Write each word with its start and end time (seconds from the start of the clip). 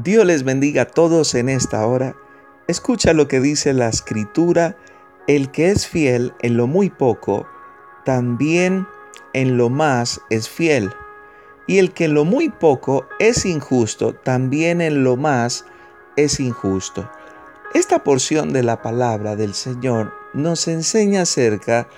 Dios 0.00 0.24
les 0.24 0.44
bendiga 0.44 0.82
a 0.82 0.84
todos 0.84 1.34
en 1.34 1.48
esta 1.48 1.84
hora. 1.84 2.14
Escucha 2.68 3.12
lo 3.14 3.26
que 3.26 3.40
dice 3.40 3.72
la 3.72 3.88
escritura, 3.88 4.76
el 5.26 5.50
que 5.50 5.72
es 5.72 5.88
fiel 5.88 6.34
en 6.40 6.56
lo 6.56 6.68
muy 6.68 6.88
poco, 6.88 7.48
también 8.04 8.86
en 9.32 9.56
lo 9.56 9.70
más 9.70 10.20
es 10.30 10.48
fiel. 10.48 10.92
Y 11.66 11.78
el 11.78 11.92
que 11.92 12.04
en 12.04 12.14
lo 12.14 12.24
muy 12.24 12.48
poco 12.48 13.08
es 13.18 13.44
injusto, 13.44 14.14
también 14.14 14.80
en 14.80 15.02
lo 15.02 15.16
más 15.16 15.64
es 16.14 16.38
injusto. 16.38 17.10
Esta 17.74 18.04
porción 18.04 18.52
de 18.52 18.62
la 18.62 18.80
palabra 18.82 19.34
del 19.34 19.52
Señor 19.52 20.14
nos 20.32 20.68
enseña 20.68 21.22
acerca 21.22 21.88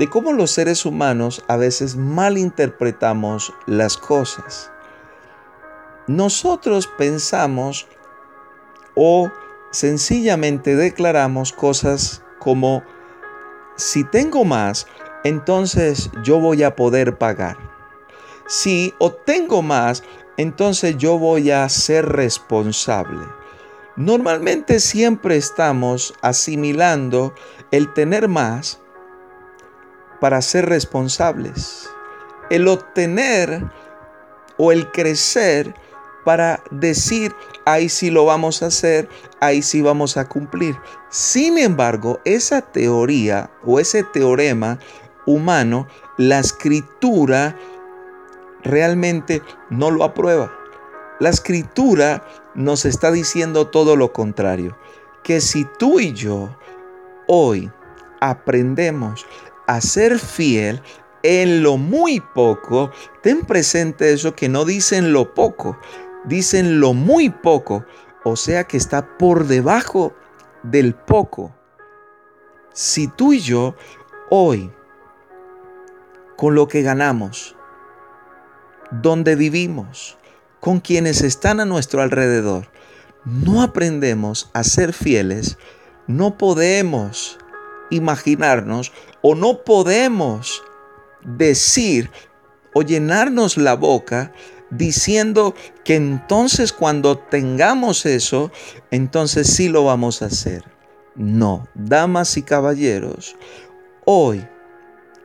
de 0.00 0.10
cómo 0.10 0.32
los 0.32 0.50
seres 0.50 0.84
humanos 0.84 1.44
a 1.46 1.56
veces 1.56 1.94
malinterpretamos 1.94 3.54
las 3.68 3.96
cosas 3.96 4.73
nosotros 6.06 6.86
pensamos 6.86 7.86
o 8.94 9.30
sencillamente 9.70 10.76
declaramos 10.76 11.52
cosas 11.52 12.22
como, 12.38 12.82
si 13.76 14.04
tengo 14.04 14.44
más, 14.44 14.86
entonces 15.24 16.10
yo 16.22 16.38
voy 16.38 16.62
a 16.62 16.76
poder 16.76 17.18
pagar. 17.18 17.56
Si 18.46 18.94
obtengo 18.98 19.62
más, 19.62 20.02
entonces 20.36 20.96
yo 20.98 21.18
voy 21.18 21.50
a 21.50 21.68
ser 21.68 22.06
responsable. 22.06 23.26
Normalmente 23.96 24.80
siempre 24.80 25.36
estamos 25.36 26.14
asimilando 26.20 27.34
el 27.70 27.92
tener 27.94 28.28
más 28.28 28.80
para 30.20 30.42
ser 30.42 30.66
responsables. 30.66 31.88
El 32.50 32.68
obtener 32.68 33.64
o 34.58 34.72
el 34.72 34.90
crecer 34.90 35.74
para 36.24 36.62
decir, 36.70 37.34
ahí 37.66 37.88
sí 37.88 38.10
lo 38.10 38.24
vamos 38.24 38.62
a 38.62 38.66
hacer, 38.66 39.08
ahí 39.40 39.62
sí 39.62 39.82
vamos 39.82 40.16
a 40.16 40.28
cumplir. 40.28 40.76
Sin 41.10 41.58
embargo, 41.58 42.20
esa 42.24 42.62
teoría 42.62 43.50
o 43.64 43.78
ese 43.78 44.02
teorema 44.02 44.78
humano, 45.26 45.86
la 46.16 46.38
escritura 46.38 47.56
realmente 48.62 49.42
no 49.70 49.90
lo 49.90 50.04
aprueba. 50.04 50.52
La 51.20 51.28
escritura 51.28 52.26
nos 52.54 52.84
está 52.84 53.12
diciendo 53.12 53.68
todo 53.68 53.96
lo 53.96 54.12
contrario, 54.12 54.76
que 55.22 55.40
si 55.40 55.66
tú 55.78 56.00
y 56.00 56.12
yo 56.12 56.56
hoy 57.26 57.70
aprendemos 58.20 59.26
a 59.66 59.80
ser 59.80 60.18
fiel 60.18 60.82
en 61.22 61.62
lo 61.62 61.78
muy 61.78 62.20
poco, 62.20 62.90
ten 63.22 63.46
presente 63.46 64.12
eso 64.12 64.34
que 64.34 64.48
no 64.48 64.64
dicen 64.64 65.12
lo 65.12 65.34
poco, 65.34 65.78
dicen 66.24 66.80
lo 66.80 66.94
muy 66.94 67.30
poco, 67.30 67.84
o 68.24 68.36
sea 68.36 68.64
que 68.64 68.76
está 68.76 69.16
por 69.18 69.46
debajo 69.46 70.14
del 70.62 70.94
poco. 70.94 71.54
Si 72.72 73.06
tú 73.08 73.32
y 73.32 73.40
yo 73.40 73.76
hoy, 74.30 74.70
con 76.36 76.54
lo 76.54 76.66
que 76.66 76.82
ganamos, 76.82 77.56
donde 78.90 79.36
vivimos, 79.36 80.18
con 80.60 80.80
quienes 80.80 81.22
están 81.22 81.60
a 81.60 81.64
nuestro 81.64 82.00
alrededor, 82.02 82.68
no 83.24 83.62
aprendemos 83.62 84.50
a 84.52 84.64
ser 84.64 84.92
fieles, 84.92 85.58
no 86.06 86.36
podemos 86.36 87.38
imaginarnos 87.90 88.92
o 89.22 89.34
no 89.34 89.64
podemos 89.64 90.62
decir 91.22 92.10
o 92.74 92.82
llenarnos 92.82 93.56
la 93.56 93.74
boca 93.74 94.32
diciendo 94.76 95.54
que 95.84 95.96
entonces 95.96 96.72
cuando 96.72 97.18
tengamos 97.18 98.06
eso, 98.06 98.50
entonces 98.90 99.48
sí 99.48 99.68
lo 99.68 99.84
vamos 99.84 100.22
a 100.22 100.26
hacer. 100.26 100.64
No, 101.14 101.68
damas 101.74 102.36
y 102.36 102.42
caballeros, 102.42 103.36
hoy 104.04 104.46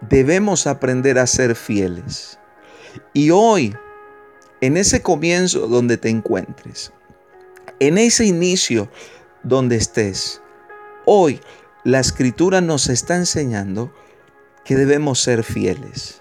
debemos 0.08 0.68
aprender 0.68 1.18
a 1.18 1.28
ser 1.28 1.56
fieles. 1.56 2.40
Y 3.14 3.32
hoy, 3.32 3.76
en 4.62 4.78
ese 4.78 5.02
comienzo 5.02 5.68
donde 5.68 5.98
te 5.98 6.10
encuentres, 6.10 6.92
en 7.80 7.98
ese 7.98 8.26
inicio 8.26 8.90
donde 9.44 9.78
estés, 9.78 10.42
hoy 11.06 11.40
la 11.84 12.00
escritura 12.00 12.62
nos 12.62 12.90
está 12.90 13.16
enseñando 13.16 13.94
que 14.64 14.76
debemos 14.76 15.20
ser 15.20 15.44
fieles. 15.44 16.19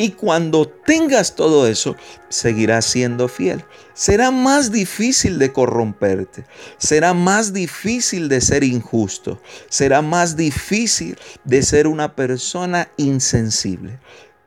Y 0.00 0.12
cuando 0.12 0.68
tengas 0.68 1.34
todo 1.34 1.66
eso, 1.66 1.96
seguirás 2.28 2.84
siendo 2.84 3.26
fiel. 3.26 3.64
Será 3.94 4.30
más 4.30 4.70
difícil 4.70 5.40
de 5.40 5.52
corromperte. 5.52 6.44
Será 6.76 7.14
más 7.14 7.52
difícil 7.52 8.28
de 8.28 8.40
ser 8.40 8.62
injusto. 8.62 9.42
Será 9.68 10.00
más 10.00 10.36
difícil 10.36 11.18
de 11.42 11.62
ser 11.62 11.88
una 11.88 12.14
persona 12.14 12.88
insensible. 12.96 13.98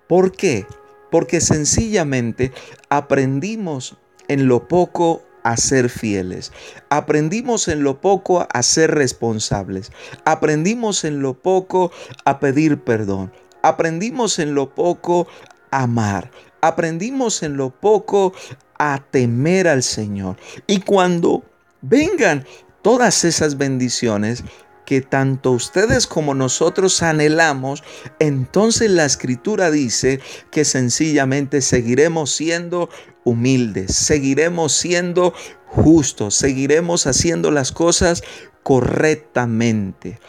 ¿Por 0.08 0.32
qué? 0.32 0.66
Porque 1.12 1.42
sencillamente 1.42 2.54
aprendimos 2.88 3.98
en 4.30 4.48
lo 4.48 4.70
poco 4.70 5.22
a 5.44 5.58
ser 5.58 5.90
fieles. 5.90 6.54
Aprendimos 6.90 7.68
en 7.68 7.84
lo 7.84 8.00
poco 8.00 8.48
a 8.50 8.64
ser 8.64 8.92
responsables. 8.92 9.92
Aprendimos 10.24 11.04
en 11.04 11.22
lo 11.22 11.34
poco 11.34 11.92
a 12.24 12.40
pedir 12.40 12.80
perdón. 12.86 13.34
Aprendimos 13.62 14.40
en 14.40 14.56
lo 14.56 14.74
poco 14.74 15.28
a 15.72 15.84
amar. 15.84 16.32
Aprendimos 16.62 17.44
en 17.44 17.58
lo 17.58 17.70
poco 17.70 18.34
a 18.78 19.04
temer 19.12 19.68
al 19.68 19.84
Señor. 19.84 20.38
Y 20.68 20.82
cuando 20.82 21.44
vengan 21.82 22.46
todas 22.82 23.24
esas 23.24 23.58
bendiciones, 23.58 24.44
que 24.86 25.00
tanto 25.00 25.52
ustedes 25.52 26.06
como 26.06 26.34
nosotros 26.34 27.02
anhelamos, 27.02 27.82
entonces 28.20 28.92
la 28.92 29.06
escritura 29.06 29.72
dice 29.72 30.20
que 30.52 30.66
sencillamente 30.66 31.62
seguiremos 31.62 32.32
siendo 32.32 32.90
humildes, 33.24 33.96
seguiremos 33.96 34.74
siendo 34.74 35.34
justos, 35.68 36.36
seguiremos 36.36 37.08
haciendo 37.08 37.52
las 37.52 37.72
cosas 37.72 38.22
correctamente. 38.64 40.20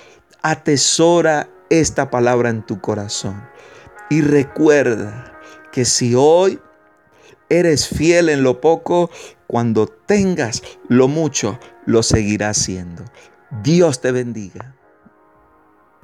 Atesora 0.42 1.48
esta 1.72 2.10
palabra 2.10 2.50
en 2.50 2.62
tu 2.62 2.80
corazón. 2.80 3.42
Y 4.10 4.20
recuerda 4.20 5.32
que 5.72 5.86
si 5.86 6.14
hoy 6.14 6.60
eres 7.48 7.88
fiel 7.88 8.28
en 8.28 8.42
lo 8.42 8.60
poco, 8.60 9.10
cuando 9.46 9.86
tengas 9.86 10.62
lo 10.88 11.08
mucho, 11.08 11.58
lo 11.86 12.02
seguirás 12.02 12.58
siendo. 12.58 13.04
Dios 13.62 14.02
te 14.02 14.12
bendiga. 14.12 14.74